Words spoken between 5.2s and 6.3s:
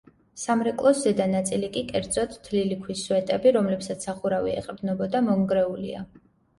მონგრეულია.